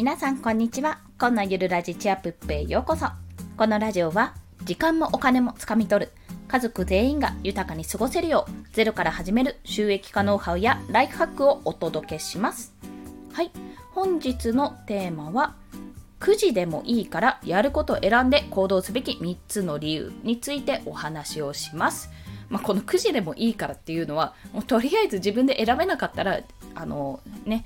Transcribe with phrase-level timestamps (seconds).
[0.00, 1.00] 皆さんこんにちは。
[1.18, 3.08] 今のゆるラジチアプッペへようこそ。
[3.58, 4.32] このラジオは
[4.64, 6.12] 時間もお金もつかみ取る。
[6.48, 12.72] 家族全員が豊かに過ごせるようゼロから始める収益化ノウハウやライフハックをお届けします。
[13.34, 13.50] はい。
[13.90, 15.56] 本日のテーマは
[16.20, 22.08] 9時でもいいからやることを選んで行動すべき3つの理由についてお話をします。
[22.48, 26.40] まあ、この9時でもいいからっていうのはもうとりあえず自分で選べなかったら
[26.74, 27.64] あのね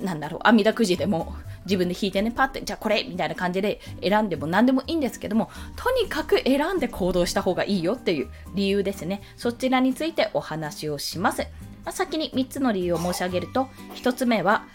[0.00, 1.34] なんだろう、阿弥陀くじでも
[1.64, 9.22] 自分で引いてね、パッて、じゃあこれみたいな感じで選んでも何でもいいんですけども、とにかく選んで行動した方がいいよっていう理由ですね。
[9.36, 11.42] そちらについてお話をします。
[11.84, 14.66] まあ、先に3つの理由を申し上げると、1つ目は、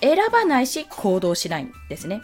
[0.00, 2.20] 選ばないし行動しないんですね。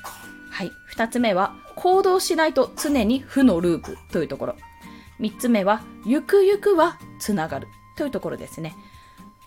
[0.50, 0.70] はい。
[0.94, 4.56] 2つ目は、行動しないと常に負のループというところ。
[5.20, 8.74] 3つ目は、ゆくゆくはつながるというところですね。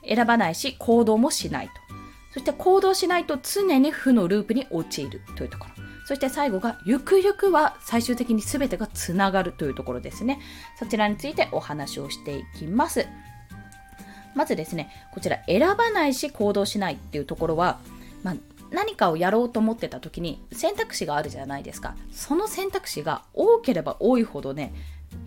[0.07, 1.88] 選ばないし行動もしないと。
[2.33, 5.83] そして行動しないと常に負のループに陥るというところ。
[6.05, 10.39] そして最後が、ゆくゆくは最終的に全てがつながるというところですね。
[10.77, 13.07] そちらについてお話をしていきます。
[14.35, 17.79] まずですね、こちら選ばないし行動しないっていうところは、
[18.23, 18.35] まあ、
[18.71, 21.95] 何かをやろうと思ってた時に選択肢があるじゃないですか。
[22.11, 24.73] その選択肢が多ければ多いほどね、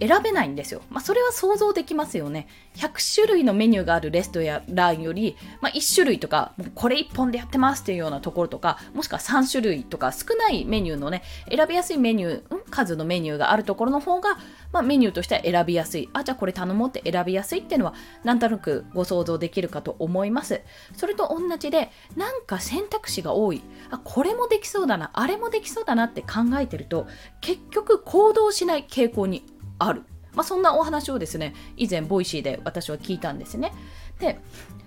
[0.02, 0.82] 選べないんですよ。
[0.90, 2.48] まあ、それは想像できますよね。
[2.74, 14.38] 100種類のメニューがあるレストランより、まあ、1種類とか、これ1本でやってますっていうようなところとか、もしくは3種類とか少ないメニューのね、選びやすいメニュー、数のメニューがあるところの方が、
[14.72, 16.08] まあ、メニューとしては選びやすい。
[16.12, 17.94] あ、じゃあこれ頼もうって選びやすいっていうのは、
[18.24, 20.62] なんとなくご想像できるかと思います。
[20.96, 23.62] それと同じで、なんか選択肢が多い。
[23.90, 27.06] あ、これもできそうだな、あれもできそうだなって考えてると、
[27.40, 29.44] 結局行動しない傾向に
[29.86, 30.02] ある。
[30.34, 33.72] まあ、そんなお話をですね、以前、ボイシーで私は聞いたんですね。
[34.18, 34.38] で、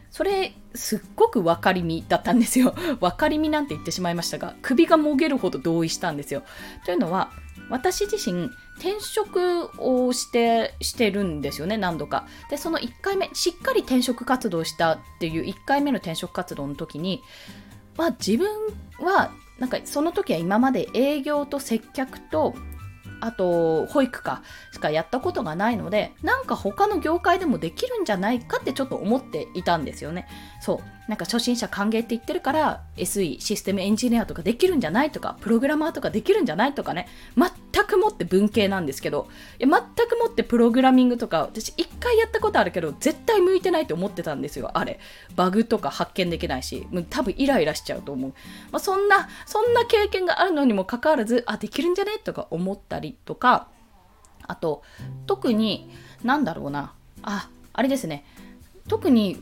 [0.10, 2.74] それ、すっごく分かりみだったんですよ。
[3.02, 6.44] 分かりみなんて言ってしまいましたが、首がもげるほど同意したんですよ。
[6.86, 7.32] というのは、
[7.70, 12.28] 私自身、転職をして、してるんですよね、何度か。
[12.50, 17.22] で、その1回目、しっかり転職活動したっていう1回目の転職活動の時に、
[17.98, 18.48] まあ自分
[19.00, 22.56] は、なんかその時は今まで営業と接客と
[23.26, 30.28] あと保育かしかやったことがないのでなんか他の業界でもできるんじゃないかってちょっと思っていたんですよね。
[30.62, 30.95] そう。
[31.08, 37.08] なんか初心者歓迎って言ってるから SE システムエンジニアとかできるんじゃないとかプログラマーとかできるんじゃないとかね。
[37.36, 39.28] 全くもって文系なんですけど
[39.60, 45.00] いや全くもってプログラミングとか私一回やったことあるけど絶対向いてないと思ってたんですよあれ。
[45.36, 48.34] バグとか発見できないし多分イライラしちゃうと思う、
[48.72, 53.68] まあ、そんなそんな経験があるのにもかかわらずあできるんじゃねとか思ったりとか
[54.48, 54.84] あと
[55.28, 55.90] 特に
[56.24, 56.94] なんだろうな。
[57.22, 58.26] ああれですね。
[58.88, 59.38] 特に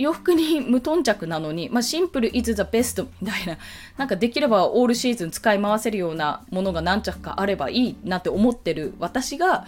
[0.00, 3.58] 洋服に無頓着なのに、まあ、シンプル is the best みたいな、
[3.98, 9.66] なんかできればオールシーズン使い回せるようなものが何着かあればいいなって思ってる私が、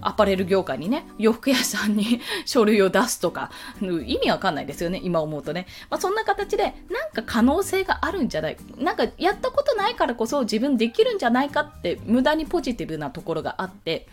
[0.00, 3.50] アパレル業界にね、洋服屋さんに 書類を出すとか、
[3.82, 5.66] 意味わかんないですよね、今思うとね。
[5.90, 14.08] まあ、そんな形で、なんか可能性があるんじゃない、なんかやったことないからこそ自分できるんじゃないかって、無駄にポジティブなところがあって、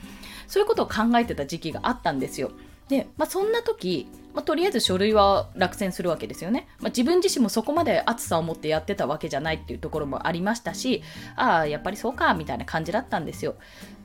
[0.47, 2.51] そういうことを考えてた時期があったんですよ。
[2.89, 6.67] で、まあ、そんな時、まあ、とりあえず書類は落選するわけですよね。
[6.79, 11.03] まあ、自分自身もそこまで熱さを持ってやってたわけじゃないっていうところもありましたし、
[11.35, 13.55] ああ、やっぱりそうか、みたいな感じだったんですよ。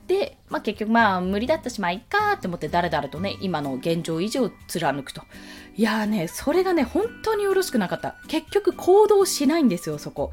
[0.07, 5.21] で、まあ、結局まあ無理だったしまあいっかって思ってだらだらとね今の現状維持を貫くと
[5.75, 10.31] いやーねそれがね本当によろしくなかった結局行動しないんですよそこ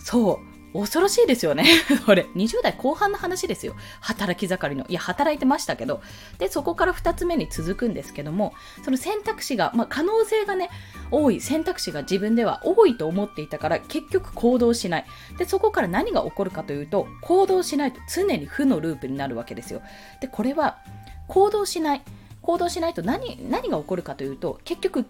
[0.00, 1.64] そう恐ろしいですよね。
[2.06, 3.74] これ、20代後半の話ですよ。
[4.00, 4.86] 働き盛りの。
[4.88, 6.02] いや、働いてましたけど。
[6.38, 10.70] で、そこから2つ目に続くんですけども、その選択肢が、まあ、可能性がね、
[11.10, 15.06] 多い、選択肢が自分では多いと思っていたから、結局行動しない。
[15.38, 19.82] で、そこから何が起こるかというと、行動しないと常に負のループになるわけですよ。
[20.20, 20.78] で、これは、
[21.28, 22.02] 行動しない。
[22.48, 25.04] 行動しないと何何が起こるかというと結局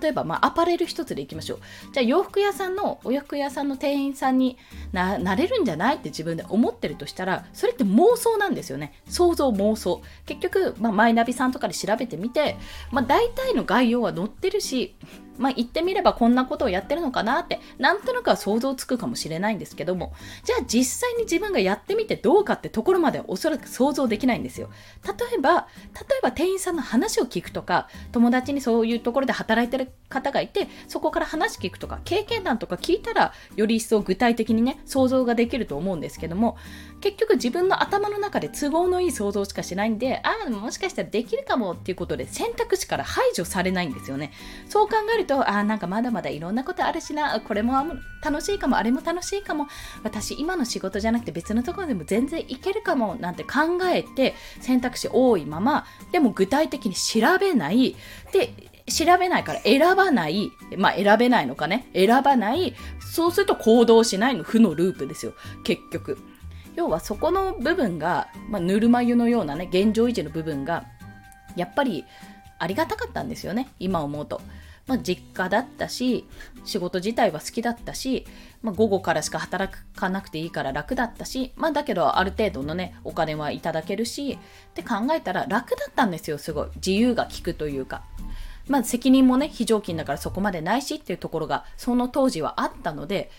[0.00, 1.58] 例えば、まあ、アパレル一つでいきましょう。
[1.92, 4.56] じゃあ、洋服屋さんの、お洋服屋さんの店員さんに
[4.92, 8.92] ななれるんじゃないって自分で思ってるとしたら、それって妄想なんですよね。
[9.08, 10.02] 想像、妄想。
[10.26, 12.56] 結局、まあ、マイナビさんとかで調べてみて、
[12.90, 14.94] まあ、大体の概要は載ってるし、
[15.40, 20.12] まあ、言ってみればこんなことをやってるのかなって、なんとなくは想像つくかもしれないんですけども、
[20.44, 24.68] じゃあ実際に自分がやってみてどうかってところまでおそらく想像できないんですよ。
[25.04, 36.58] 例えば、例えば店員さんの話を聞くとか、友達にそういうところで働いてる方がいて、そこから話聞くとか、経験談とか聞いたら、より一層具体的にね、想像ができると思うんですけども、
[37.00, 44.32] 結局自分の頭の中で都合のいい想像しかしないんで、ああ、もしかしたらできるかもっていうことで選択肢から排除されないんですよね。
[44.68, 47.72] そう考えるとと、あなんかまだまだいろんなことあるしな、これも
[48.22, 49.68] 楽しいかも、あれも楽しいかも、
[50.02, 57.94] 私今の仕事じゃなくて別のところでも全然いけるかもなんて考えて選択肢多いまま、でも具体的に調べない。
[58.32, 58.52] で、
[58.86, 60.50] 調べないから選ばない。
[60.76, 61.88] まあ選べないのかね。
[61.94, 62.74] 選ばない。
[62.98, 65.34] そうすると行動しないの負のループですよ。
[65.62, 66.18] 結局。
[66.80, 70.86] 要はそこの部分が、まあ、ぬるま湯のようなね、現状維持の部分が、
[71.54, 72.06] やっぱり
[72.58, 73.68] ありがたかったんですよね。
[73.78, 74.40] 今思うと。
[74.86, 76.26] まあ、実家だったし、
[76.64, 78.26] 仕事自体は好きだったし、
[78.62, 84.38] まあ、午後からしか働かなくていいから楽だったし、まあ、だけどある程度のね、お金はいただけるし、
[84.70, 86.68] って考えたら楽だったんですよ、すごい。
[86.76, 88.04] 自由が利くというか。
[88.68, 93.30] まあ、責任もね、非常勤だからそこまでないしっていうところが、その当時はあったので、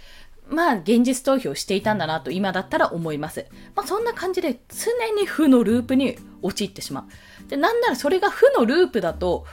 [0.51, 3.45] まあ、現実逃避をしていたんだなと今だったら思います。
[3.73, 7.07] まあ、そんな感じで常に負のループに陥ってしま
[7.45, 7.49] う。
[7.49, 9.45] で、なんならそれが負のループだと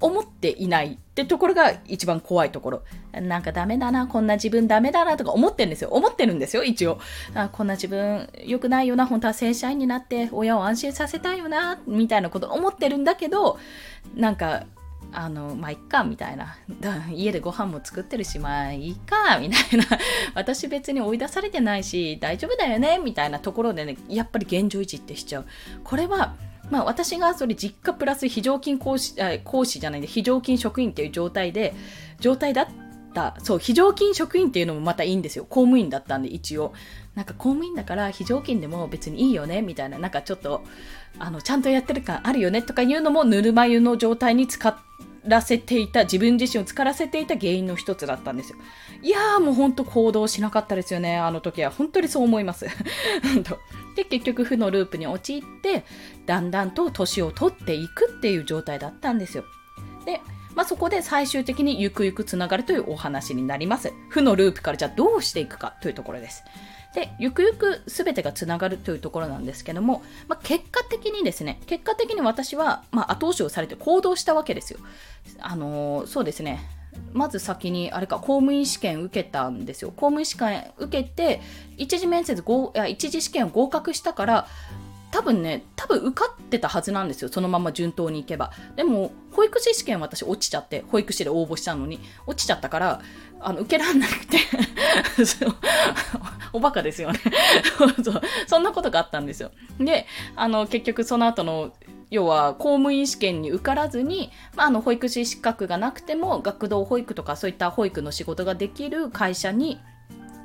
[0.00, 2.82] 思っていないってところが一番怖いところ。
[3.12, 5.90] なんかダメだな、こんな自分ダメだなとか思ってるんですよ。
[5.90, 6.98] 思ってるんですよ、一応。
[7.34, 13.58] あこんな自分良くないよな、本当は正社員になって親を安心させたいよな、みたいなこと思ってるんだけど、
[14.14, 14.64] なんか
[15.12, 16.56] あの、まあ、いっか、みたいな。
[17.12, 19.84] 家でご飯も作ってるし、まあ、いいか、みたいな。
[20.34, 25.46] 私別に追い出されてないし、大丈夫だよね、みたいなところでね、やっぱり現状維持ってしちゃう。
[25.82, 26.34] これは、
[26.70, 29.14] まあ、私がそれ実家プラス非常勤講師、
[29.44, 31.74] 講師じゃないんで、非常勤職員っていう状態で、
[32.20, 32.68] 状態だっ
[33.14, 35.44] た、そう、非常勤職員っていうのもまたいいんですよ。
[35.44, 36.74] 公務員だったんで、一応。
[37.14, 40.62] なんか公務員だから非常勤でも別にいいよねみたいな、なんかちょっと、
[41.18, 44.87] あの、ちゃんとやってる感あるよねとかいうのもぬるま湯の状態に使って
[45.28, 48.58] らせていた、自分自身を使らせていた原因の一つだったんですよ。
[49.02, 51.70] いやーもうほんと行動しなかったですよね、あの時は。
[51.70, 52.66] 本当にそう思います。
[53.96, 55.84] で、結局負のループに陥って、
[56.26, 59.44] だんだんと年を取っていくっていう状態だったんですよ。
[60.04, 60.20] で、
[60.54, 63.92] まあ、そこで最終的にゆくゆくつながるというお話になります。
[64.08, 66.42] 負のループからじゃあどうしていくかというところです。
[66.94, 74.78] で、ゆくゆく全てがつながるというところなんですけども、まあ、結果的にですね、結果的に私は、まあ、後押しをされて行動したわけですよ。
[75.40, 76.60] あのー、そうですね。
[77.12, 79.90] まず先に、あれか、公務員試験受けたんですよ。
[79.90, 81.40] 公務員試験受けて、
[81.76, 82.42] 一次面接、
[82.88, 84.46] 一次試験を合格したから、
[85.10, 87.30] 多分ね、多分受かってたはずなんですよ。
[87.30, 88.52] そのまま順当にいけば。
[88.76, 93.00] でも、保育士試験私落ちちゃって、保育士で応募したのに、落ちちゃったから、
[93.40, 94.38] あの、受けらんなくて
[96.52, 97.20] おバカですよね
[97.76, 99.52] そうそんなことがあったんですよ。
[99.78, 100.06] で、
[100.36, 101.72] あの、結局その後の
[102.10, 109.78] 要は公務員試験に受からずに、まあ、あの保育士資格がなくても学童保育とかそういった保育の仕事ができる会社に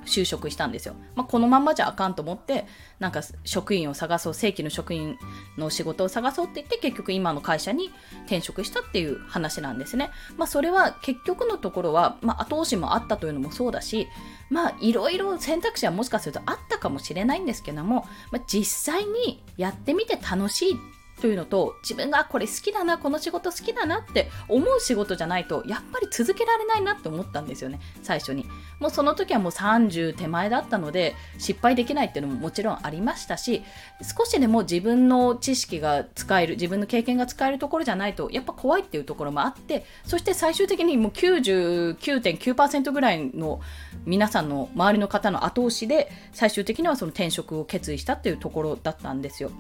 [0.06, 0.96] 就職したんですよ。
[1.16, 2.66] まあ、このまんまじゃあかんと思って、
[3.00, 5.18] なんか職員を探そう、正規の職員
[5.58, 7.92] の仕事を探そうって言って、結局今の会社に
[8.26, 10.12] 転職したっていう話なんですね。
[10.38, 14.08] まあ、それは結局のところは、まあ、後押しもあったというのもそうだし、
[14.50, 20.78] まあ、いろいろ選択肢はもしかするとあったかもしれないんですけども、まあ、実際にやってみて楽しい
[21.22, 28.46] というのと自分がこれ好きだなこの仕事好きだなって思う仕事じゃないとやっぱり続けられないなって思ったんですよね最初に
[28.80, 33.64] もうその時はもう30手前だったので失敗できないっていうのももちろんありましたし
[34.02, 43.62] 少しでも自分の知識が使える自分の経験が使えるところじゃないとやっぱ怖いっていうところもあってそして最終的にもう99.9%ぐらいの
[44.06, 49.52] 皆さんの周りの方の後押しで最終的にはその転職を決意したっていうところだったんですよ。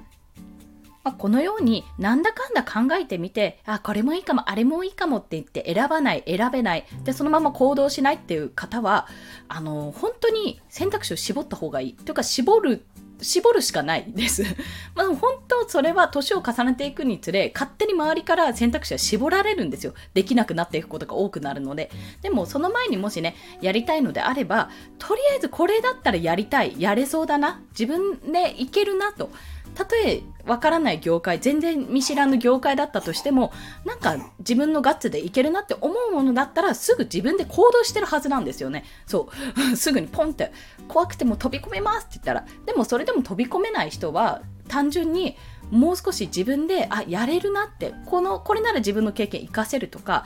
[1.04, 9.08] まあ、このようになんだかんだ考えてみて、あ、これもいいかも、あれもいいかもって言って選ばない、選べない、で、そのまま行動しないっていう方は、
[9.48, 11.94] あの、本当に選択肢を絞った方がいい。
[11.94, 12.86] というか、絞る
[13.24, 14.44] 絞るしかないです。
[14.96, 19.94] まあ本当それは年を重ねていくにつれ勝手に周りから選択肢は絞られるんですよ。
[20.14, 21.90] できなくなっていくことが多くなるので。
[22.22, 24.70] でもその前にもしね、やりたいのであれば、
[25.00, 29.30] とりあえずこれだったらやりたい、やれそうだな、自分でいけるなと。
[29.74, 33.54] たとえわからない業界、全然見知らぬ業界だったとしても、
[33.86, 38.84] なんか自分のガッツでいけるなって思うものだったら、すぐ自分で行動してるはずなんですよね。
[39.06, 39.30] そ
[39.72, 39.76] う。
[39.78, 40.52] すぐにポンって、
[40.88, 45.38] 怖くても飛び込めますって言ったら、でもそれでも飛び込めない人は、単純に
[45.72, 50.26] もう少し自分で、あ、やれるなって、この、これなら自分の経験活かせるとか、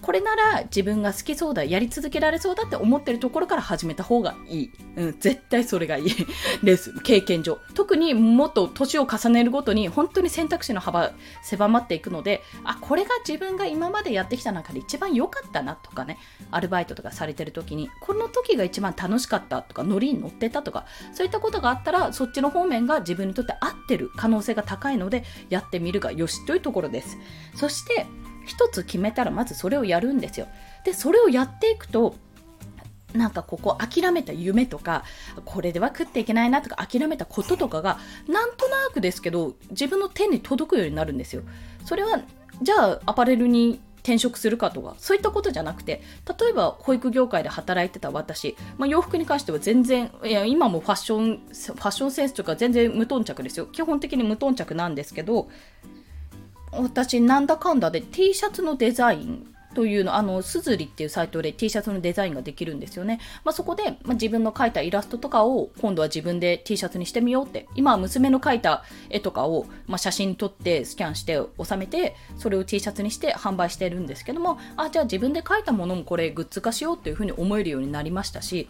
[0.00, 4.70] これなら自分が好きそうだ、やり続けられそうだって思ってるところから始めた方がいい。
[4.96, 6.26] うん、絶対それがいい
[6.62, 6.92] です。
[7.02, 7.58] 経験上。
[7.74, 11.12] 特にもっと年を重ねるごとに本当に選択肢の幅
[11.42, 16.18] 狭まっていくので、あ、これが自分が今までやってきた中で一番良かったなとかね、
[16.50, 27.18] アルバイトとかされてる時に、この時が一番楽しかったとか、ノリに乗ってたとか、そういったことがあったら、そっちの方面が自分にとって合ってる可能性が高いので、やってみるがよしというところです。
[27.54, 28.06] そして、
[28.48, 30.48] 一つ決めたらまずそれをやるんですよ。
[30.84, 32.16] でそれをやっていくと
[33.12, 35.04] なんかここ諦めた夢とか
[35.44, 41.42] これでは食っていけないなとか諦めたこととかがなんとなくですけど自分の手に届くようになるんですよ。
[41.84, 42.20] それは
[42.62, 46.02] じゃあアパレルに転職するかとかそういったことじゃなくて
[46.40, 55.48] 例えば保育業界で働いてた私、まあ、洋服に関しては全然いや今もファッションファッションセンスとか全然無頓着ですよ基本的に無頓着なんですけど
[56.72, 63.20] 私なんだかんだで T シャツのデザインというの、あの、すずりっていうサイトで T シャツのデザインができるんですよね。
[63.44, 67.68] まあ、そこで、まあ、自分の描いたイラストとかを今度は自分で T シャツにしてみようって。
[67.74, 78.68] 今は娘の描いた絵とかを、まあ、写真撮ってスキャンして収めて、それを T シャツにして販売してるんですけども、あ、じゃあ自分で描いたものもこれグッズ化しようっていうふうに思えるようになりましたし、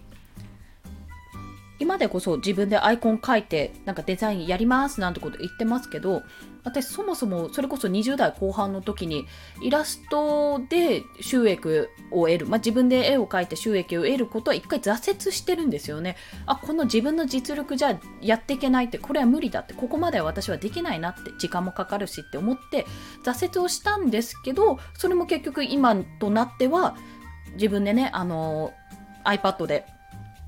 [1.81, 6.23] 今でこそ自分でアイコン描いてなんかデザインやりますなんてこと言ってますけど
[6.65, 9.27] 私そもそもそれこそ20代後半の時に
[9.63, 11.69] イラストで収益
[12.11, 16.17] を得る、まあ、自分で絵を描いて収益を得ることは一回挫折してるんですよね。
[16.47, 22.87] あこの自分の実力じゃやっていけないってこれは無理だってここまでは私はできないなって時間もかかるしって思って
[23.25, 26.97] 挫折をしたんですけどそれも結局今となっては
[27.55, 28.73] 自分でねあの
[29.25, 29.87] iPad で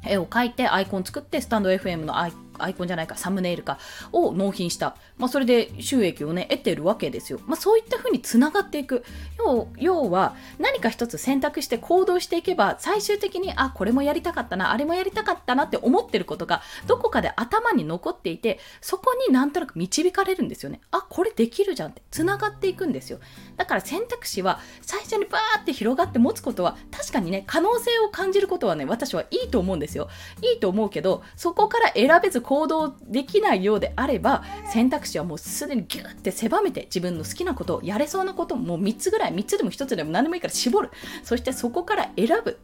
[0.07, 3.79] 絵を描いてアイコン作ってスタンド FM のアイコンアイコンじゃないか、サムネイルか
[4.13, 4.97] を納品した。
[5.19, 7.41] まあ、それで収益をね、得てるわけですよ。
[7.47, 9.05] まあ、そういった風に繋がっていく。
[9.39, 20.81] 要要は、何か一つ選択して行動していけば、最終的に、あ、これもやりたかったな、あれもやりたかったなって思ってることが、どこかで頭に残っていて、そこになんとなく導かれるんですよね。
[20.91, 23.19] あ、これできるじゃんって、繋がっていくんですよ。
[23.57, 30.09] だから選択肢は、最初にバーって広がって持つことは、確かにね、可能性を感じることはね、私はいいと思うんですよ。
[30.43, 34.43] いいと思うけど、そこから選べず行動できないようであれば
[34.73, 40.91] 選択肢はもうすでにギュッて狭めて自分の好きなことをやれそうなこともう3つぐらい3つでも1つでも何でもいいから絞る。
[41.23, 42.59] そしてそこから選ぶ。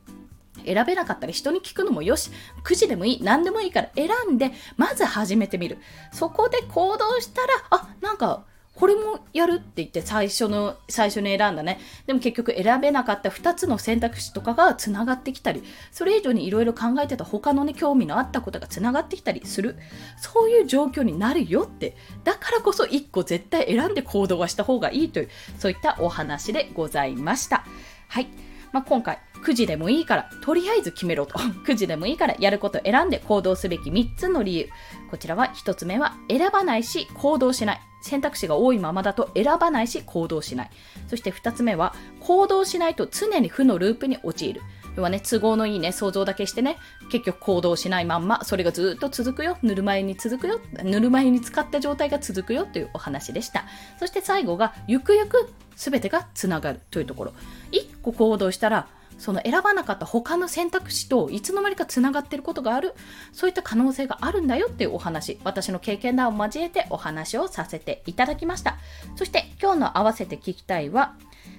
[0.64, 2.32] 選べなかったり人に聞くのもよし、
[2.64, 5.78] 9時でもいい、何でもいいから選んで、まず始めてみる。
[6.10, 8.42] そこで行動したら、あ、なんか
[8.76, 11.80] これもやるって言って最初の、最初に選んだね。
[12.06, 19.76] でも結局選べなかった2つの選択肢とかが繋がってきたり、それ以上にいろいろ考えてた他のね、興味のあったことが繋がってきたりする。
[20.18, 21.96] そういう状況になるよって。
[22.22, 27.64] だからこそ1個絶対選んで行動はした方がいいという、そういったお話でございました。
[28.08, 28.28] はい。
[28.72, 31.38] まあ、今回、9時でもいいから、とりあえず決めろと。
[31.66, 34.68] 9時でもいいから、やること選んで行動すべき3つの理由。
[35.10, 37.80] こちらは1つ目は、選ばないし行動しない。
[38.06, 40.70] 選択肢が多いままだと選ばないし行動しない。
[41.08, 44.62] そして2つ目は、行動しないと常に負のループに陥る。
[44.96, 46.78] 要はね、都合のいいね、想像だけしてね、
[47.10, 53.66] 結局行動しないまんま、それがずっと続くよ、ぬるま湯に続くよ、ぬるま湯に使った状態が続くよというお話でした。
[53.98, 57.32] そして最後が、ゆくゆく全てがつながるというところ。
[57.72, 62.94] 1個行動したら、その選ばなかった他の選択肢といつの間にかつながっていることがある
[63.32, 68.78] そういった可能性があるんだよっていうお話私の経験談を交えてお話をさせていただきました
[69.16, 71.14] そして今日の合わせて聞きたいは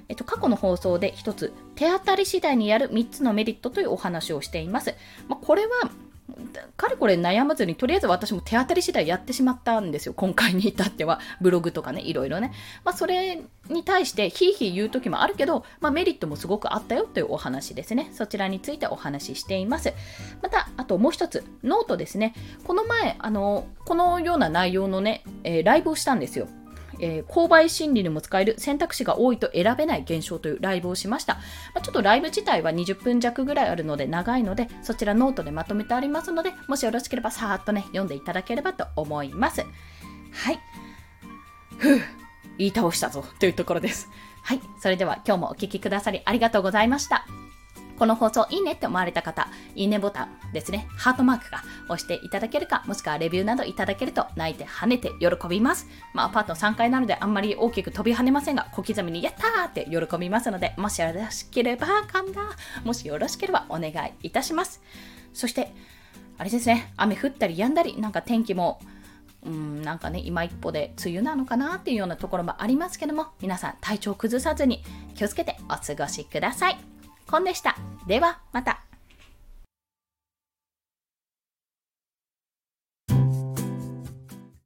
[0.09, 4.95] えっと、過去の放送で1つ手当たり次第にやる3つのメリットというお話をしています。
[5.27, 5.89] まあ、これは
[6.75, 10.13] かれこれ悩まずに、とりあえず私も手当たり次第やってしまったんですよ。
[10.13, 11.19] 今回に至っては。
[11.41, 12.51] ブログとかね、いろいろね。
[12.83, 18.09] まあ、それに対して、ひいひい言う時もあるけど、まあ、メリットもすごくあったよというお話ですね。
[18.13, 19.93] そちらについてお話ししています。
[20.41, 22.33] また、あともう一つ、ノートですね。
[22.63, 26.47] この前、あの、このような内容のね、えー、ライブをしたんですよ。
[26.99, 31.35] えー、購買心理にも使える選択肢が多いと選べない現象というライブをしました。
[31.35, 31.41] ま
[31.75, 39.61] あ、ちょっとライブ自体は20分弱ぐらいあるので長いので、そちらノートでまとめてありますので、もしよろしければさーっとね、読んでいただければと思います。
[39.61, 40.59] はい。
[41.77, 42.01] ふぅ、
[42.57, 44.09] 言い倒したぞというところです。
[44.43, 44.61] はい。
[44.81, 47.46] それでは今日もお聴きくださりありがとうございました。
[47.97, 55.87] この放送いいねって思われた方、いいねボタンですね、ハートマークが押していただけるか、もしくはレビューなどいただけると泣いて跳ねて喜びます。
[56.13, 62.41] まあ、アパート3階なのであんまり大きく飛び跳ねませんが、小刻みにやったーって喜びますので、もしよろしければ、んだ、
[62.83, 64.81] もしよろしければお願いいたします。
[65.33, 65.73] そして、
[66.37, 68.79] あれですね、雨降ったり止んだり、なんか天気も
[69.45, 74.83] うん、なんかね、今一歩で梅雨なのかなっていうようなところもありますけども、皆さん体調崩さずに
[75.15, 76.96] 気をつけてお過ごしください。
[77.29, 77.75] コンでした。
[78.07, 78.86] では、また。